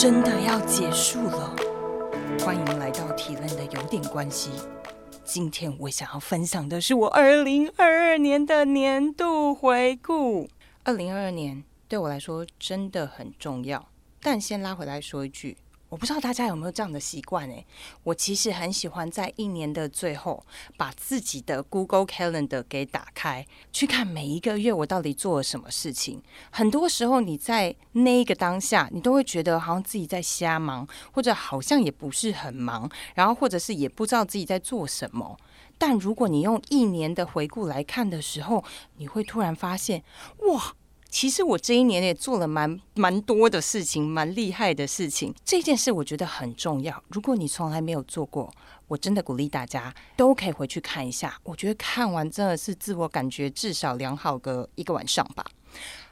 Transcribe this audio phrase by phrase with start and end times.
[0.00, 1.56] 真的要结束了。
[2.38, 4.52] 欢迎来到体论的有点关系。
[5.24, 10.48] 今天我想要分享的是我二零二二年的年度回顾。
[10.84, 13.88] 二零二二年对我来说真的很重要，
[14.22, 15.56] 但先拉回来说一句。
[15.88, 17.66] 我不知道大家有没有这样的习惯诶，
[18.02, 20.44] 我其实很喜欢在一年的最后
[20.76, 26.22] 把自己的 Google Calendar 给打开，去看每一个月我到底做了什么事情。
[26.50, 35.38] 很多时候你在那一个当下，你都会觉得好像自己在瞎忙，或者好像也不是很忙，然后或者是也不知道自己在做什么。
[35.78, 38.62] 但如果你用一年的回顾来看的时候，
[38.96, 40.02] 你会突然发现，
[40.48, 40.74] 哇！
[41.10, 45.34] 其实我这一年也做了蛮蛮多的事情，蛮厉害的事情。
[45.44, 47.02] 这件事我觉得很重要。
[47.08, 48.52] 如果你从来没有做过，
[48.86, 51.38] 我真的鼓励大家都可以回去看一下。
[51.44, 55.44] 我觉得看完真的是自我感觉至少良好个一个晚上吧。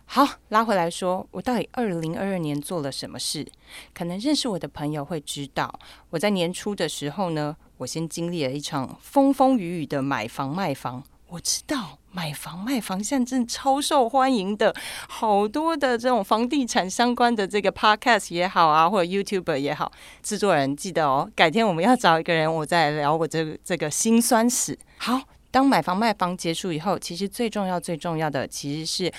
[0.06, 3.46] 好，拉回来说，我到底二零二二年做了什么事？
[3.92, 5.78] 可能认识我的朋友会知道，
[6.10, 11.02] 我在年初的时候呢，我先经历了一场风风雨雨的买房卖房。
[11.28, 14.74] 我知道买房卖房现在真的超受欢迎的，
[15.08, 19.90] 好多的这种房地产相关的这个 podcast 也好啊，或者 YouTube 也好，
[20.22, 24.78] 制作人记得哦，改天我们要找一个人，我再聊我这个这个辛酸史。
[24.98, 29.12] 好，当买房卖房结束以后，其实最重要最重要的，其实是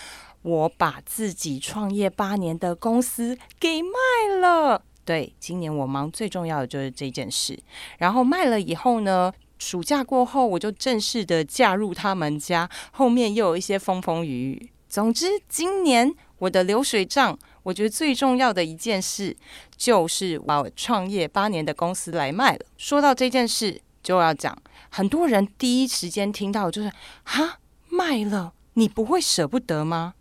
[0.43, 4.81] 我把自己创业八年的公司给卖了。
[5.03, 7.59] 对，今年我忙最重要的就是这件事。
[7.97, 9.31] 然后卖了以后呢？
[9.59, 12.69] 暑假过后，我就正式的嫁入他们家。
[12.91, 14.69] 后面又有一些风风雨雨。
[14.87, 19.35] 总之，今年我的流水账，我觉得最重要的一件事，
[19.75, 22.65] 就是把我创业八年的公司来卖了。
[22.77, 24.57] 说到这件事，就要讲，
[24.89, 26.91] 很多人第一时间听到就是
[27.23, 30.13] 哈卖了，你不会舍不得吗？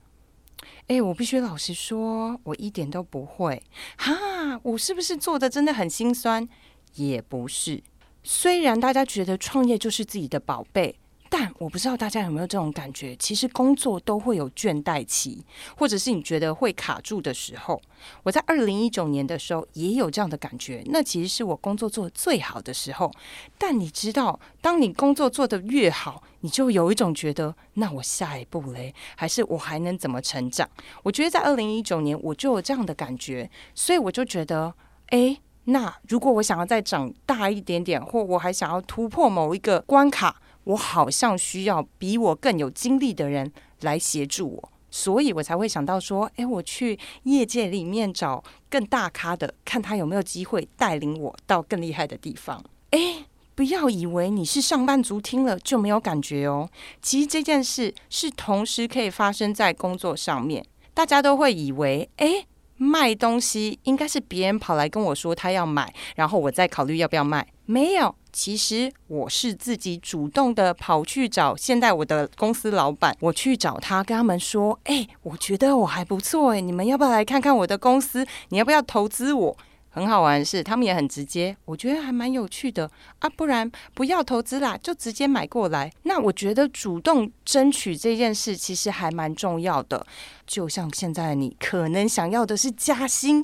[0.89, 3.63] 哎，我必须老实说，我一点都不会。
[3.97, 6.49] 哈，我是不是做的真的很心酸？
[6.95, 7.83] 也不是。
[8.29, 10.99] 虽然大家觉得创业就是自己的宝贝，
[11.31, 13.15] 但我不知道大家有没有这种感觉。
[13.15, 15.45] 其实工作都会有倦怠期，
[15.77, 17.81] 或者是你觉得会卡住的时候。
[18.25, 23.09] 我在二零一九年的时候也有这样的感觉，那其实是我工作做最好的时候。
[23.57, 30.69] 但你知道，当你工作做得越好，你就有一种觉得，那我下一步嘞，还是我还能怎么成长？
[31.05, 34.75] 我觉得在二零一九年我就有这样的感觉，所以我就觉得，
[35.11, 35.39] 哎。
[35.69, 52.63] 那如果我想要再长大一点点，或我还想要突破某一个关卡，我好像需要比我更有经历的人来协助我，所以我才会想到说，哎，我去业界里面找更大咖的，看他有没有机会带领我到更厉害的地方。
[52.91, 56.71] 哎，不要以为你是上班族听了就没有感觉哦，
[57.03, 62.47] 其实这件事是同时可以发生在工作上面，大家都会以为，哎。
[62.77, 67.47] 卖东西应该是别人跑来跟我说他要买，然后我再考虑要不要卖。
[67.65, 78.25] 没有，其实我是自己主动的跑去找现代我的公司老板，我去找他，跟他们说：“哎，我觉得我还不错，哎，你们要不要来看看我的公司？
[78.51, 79.57] 你要不要投资我？”
[79.97, 83.29] 很好玩的是，他们也很直接，我觉得还蛮有趣的啊。
[83.31, 85.91] 不然不要投资啦，就直接买过来。
[86.03, 90.07] 那我觉得主动争取这件事其实还蛮重要的。
[90.47, 93.43] 就像现在你可能想要的是加薪，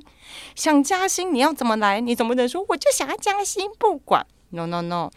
[0.55, 2.03] 想加薪你要怎么来？
[2.03, 3.71] 你怎么能说我就想要加薪？
[3.79, 5.11] 不管，no no no。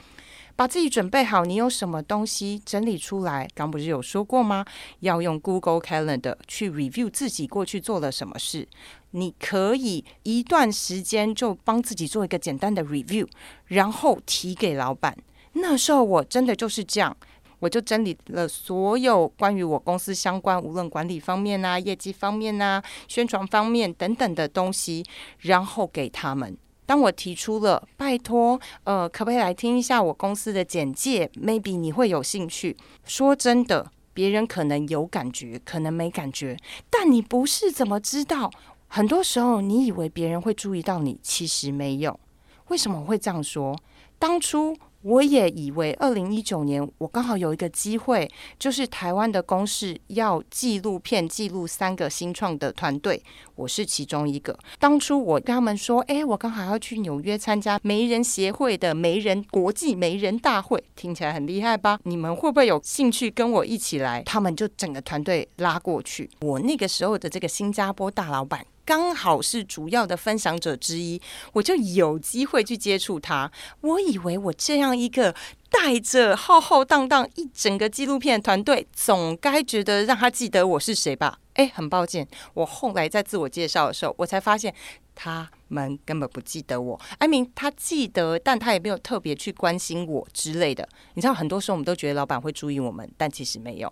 [0.55, 3.47] 把自己准备好，你有什么东西整理出来？
[3.53, 4.65] 刚不是有说过吗？
[5.01, 8.67] 要用 Google Calendar 去 review 自己过去做了什么事。
[9.11, 13.27] 你可以一段时间就帮自己做一个简单的 review，
[13.65, 15.17] 然后提给老板。
[15.53, 17.15] 那时候我真的就是这样，
[17.59, 25.03] 我就整理了所有关于我公司相关，无论管理方面啊、业绩方面啊、宣传方面等等的东西，
[25.39, 26.57] 然后给他们。
[26.85, 32.77] 当我提出了拜托，呃，可不可以来听一下我公司的简介？Maybe 你会有兴趣。
[33.05, 36.57] 说真的，别人可能有感觉，可能没感觉，
[36.89, 38.51] 但你不是怎么知道？
[38.87, 42.19] 很多时候，你以为别人会注意到你，其实没有。
[42.67, 43.75] 为什么会这样说？
[44.19, 44.75] 当初。
[45.05, 53.21] 我也以为二零一九年我刚好有一个机会，就是台湾的公视要纪录片记录三个新创的团队，
[53.53, 54.57] 我是其中一个。
[54.79, 61.99] 当初我跟他们说，哎，我刚好要去纽约参加媒人协会的媒人国际媒人大会，听起来很厉害吧？
[62.01, 64.23] 你们会不会有兴趣跟我一起来？
[64.23, 66.27] 他们就整个团队拉过去。
[66.41, 68.65] 我那个时候的这个新加坡大老板。
[68.85, 71.19] 刚好是主要的分享者之一，
[71.53, 73.51] 我就有机会去接触他。
[73.81, 75.35] 我以为我这样一个
[75.69, 81.39] 带着浩浩荡荡一整个纪录片团队，总该觉得让他记得我是谁吧？
[81.55, 84.73] 哎，很抱歉，我后来在自我介绍的时候，我才发现
[85.15, 86.99] 他们根本不记得我。
[87.17, 90.87] 艾明他记得，但他也没有特别去关心我之类的。
[91.13, 93.91] 你知道，很多时候我们都觉得老板会注意我们，但其实没有。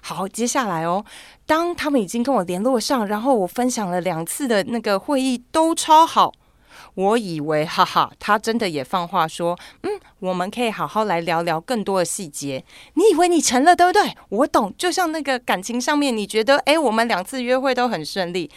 [0.00, 1.04] 好，接下来哦，
[1.44, 6.32] 当他们已经跟我联络上，然后我分享了两次的那个会议都超好。
[6.94, 12.64] 我以为，哈哈，他真的也放话说，嗯，我们可以好好来聊聊更多的细节。
[12.94, 14.02] 你以为你成了，对不对？
[14.30, 18.50] 我懂，就像那个感情上面，你觉得，哎，我们两次约会都很顺利，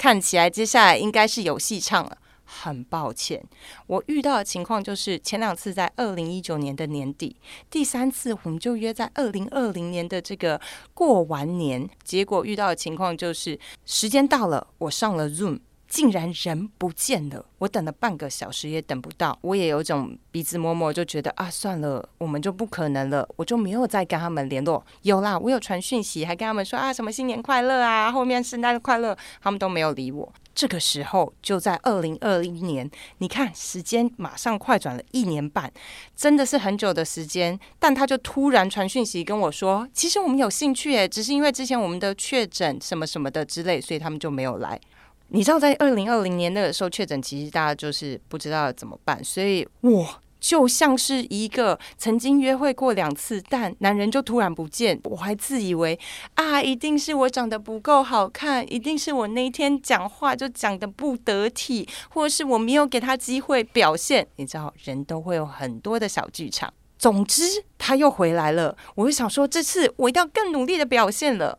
[0.00, 2.16] 看起来接下来应该是有戏唱了。
[2.46, 3.44] 很抱歉，
[3.86, 7.36] 我遇到的情况就是前两次在二零一九年的年底，
[7.70, 10.58] 第三次我们就约在二零二零年的这个
[10.94, 15.60] 过完年，结果遇到的情况就是时间到了，我上了 Zoom。
[15.90, 17.44] 竟然人不见了！
[17.58, 24.82] 我等了半个小时也等不到，我也有种鼻子摸摸，就觉得啊，算了，我们就不可能了，我就没有再跟他们联络。
[25.02, 30.32] 有啦，我有传讯息，还跟他们说啊，什么新年快乐啊，后面圣诞快乐，他们都没有理我。
[30.54, 32.88] 这个时候就在二零二一年，
[33.18, 35.72] 你看时间马上快转了一年半，
[36.14, 37.58] 真的是很久的时间。
[37.80, 44.80] 但他就突然传讯息跟我说，其实我们有兴趣诶，只是因为之前我们的确诊什么什么的之类，所以他们就没有来。
[45.30, 50.06] 你知道，在二零二零年那个时候确诊，其实大家就是不知道怎么办，所以我
[50.40, 55.98] 就像是一个曾经约会过两次，但男人就突然不见，我还自以为
[56.34, 64.26] 啊，一定是我长得不够好看，一定是我那天讲话就讲的不得体，或是我没有给他机会表现。
[64.36, 66.72] 你知道，人都会有很多的小剧场。
[66.98, 67.42] 总之，
[67.78, 71.58] 他又回来了，我就想说，这次我一定要更努力的表现了。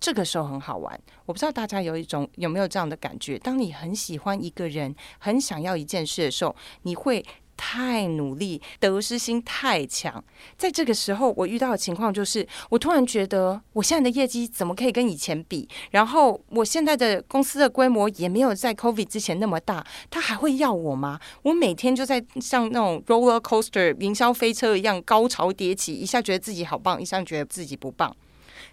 [0.00, 3.38] 这个时候很好玩，我不知道大家有一种有没有这样的感觉？
[3.38, 7.24] 当你很喜欢一个人，很想要一件事的时候，你会
[7.56, 10.22] 太努力，得失心太强。
[10.56, 15.68] 在这个时候，我遇到的情况就是，我突然觉得我现在的业绩怎么可以跟以前比？
[15.92, 21.20] 然后我现在的公司的规模也没有在 COVID 之前那么大，他还会要我吗？
[21.42, 28.16] 我每天就在像那种 roller coaster 营销飞车一样高潮迭起，一下觉得自己好棒，一下觉得自己不棒。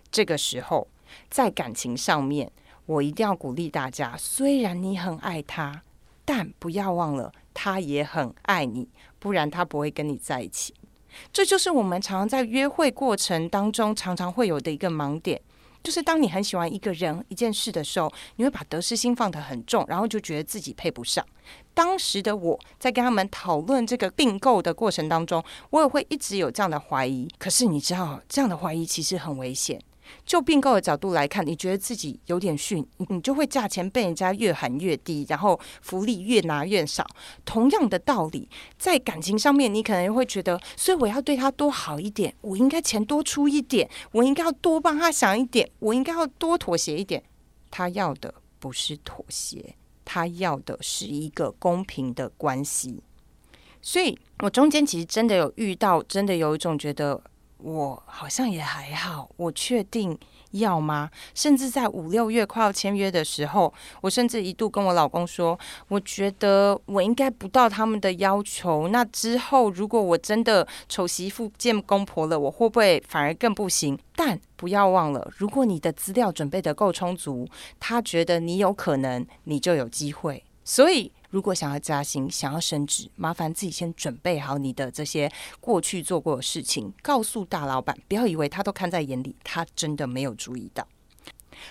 [0.10, 0.88] 这个时候。
[1.30, 2.52] 在感情上面，
[2.86, 4.16] 我一定要鼓励大家。
[4.18, 5.82] 虽然你很爱他，
[6.26, 8.88] 但不要忘了，他也很爱你，
[9.20, 10.74] 不然他不会跟你在一起。
[11.34, 15.42] 这就是我们常常在约会过程当中常常会有的一个盲点，
[15.84, 21.26] 就是当你很喜欢一个人、一件事的时候，你会把得失心放得很重，然后就觉得自己配不上。
[21.74, 27.28] 当时的我在跟他们讨论这个并购的过程当中，我也会一直有这样的怀疑。
[27.40, 29.82] 可是你知道，这样的怀疑其实很危险。
[30.26, 37.06] 就并购的角度来看，你觉得自己有点逊，你就会价钱被人家越喊越低，然后福利越拿越少。
[37.46, 38.48] 同样的道理，
[38.78, 47.24] 在感情上面，你可能会觉得，所以我要对他多好一点，我应该钱多出一点，我应该要多帮他想一点，我应该要多妥协一点。
[47.72, 49.76] 他要的不是妥协，
[50.06, 53.02] 他要的是一个公平的关系。
[53.82, 57.22] 所以我中间其实真的有遇到，真的有一种觉得。
[57.62, 60.18] 我好像也还好，我确定
[60.52, 61.10] 要吗？
[61.36, 65.60] 甚至在五六月快要签约的时候，我甚至一度跟我老公说，
[65.90, 68.88] 我觉得我应该不到他们的要求。
[68.88, 74.00] 那之后，如果我真的丑媳妇见公婆了，我会不会反而更不行？
[74.16, 77.48] 但不要忘了，如果你的资料准备的够充足，
[77.80, 80.44] 他觉得你有可能，你就有机会。
[80.70, 81.12] 所以。
[81.32, 87.96] 如果想要加薪、想要升职，麻烦自己先准备好你的这些过去做过的事情，告诉大老板。
[88.08, 90.88] 不要以为他都看在眼里，他真的没有注意到。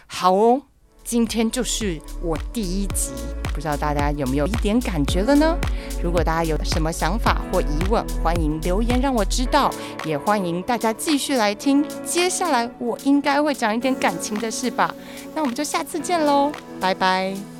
[0.07, 0.63] 好哦，
[1.03, 3.11] 今天就是我第一集，
[3.53, 5.59] 不知道大家有没有一点感觉了呢？
[6.01, 9.75] 如果大家有什么想法或疑问，欢迎留言让我知道，
[10.05, 11.85] 也欢迎大家继续来听。
[12.07, 14.95] 接下来我应该会讲一点感情的事吧？
[15.35, 17.58] 那我们就下次见喽，拜拜。